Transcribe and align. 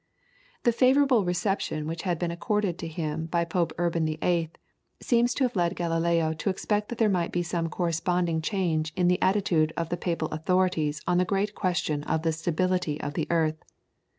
The 0.63 0.71
favourable 0.71 1.23
reception 1.25 1.85
which 1.85 2.01
had 2.01 2.17
been 2.17 2.31
accorded 2.31 2.79
to 2.79 2.87
him 2.87 3.27
by 3.27 3.45
Pope 3.45 3.71
Urban 3.77 4.07
VIII. 4.07 4.49
seems 4.99 5.35
to 5.35 5.43
have 5.43 5.55
led 5.55 5.75
Galileo 5.75 6.33
to 6.33 6.49
expect 6.49 6.89
that 6.89 6.97
there 6.97 7.07
might 7.07 7.31
be 7.31 7.43
some 7.43 7.69
corresponding 7.69 8.41
change 8.41 8.93
in 8.95 9.09
the 9.09 9.21
attitude 9.21 9.73
of 9.77 9.89
the 9.89 9.97
Papal 9.97 10.29
authorities 10.29 11.03
on 11.05 11.19
the 11.19 11.23
great 11.23 11.53
question 11.53 12.01
of 12.05 12.23
the 12.23 12.31
stability 12.33 12.99
of 12.99 13.13
the 13.13 13.27
earth. 13.29 13.63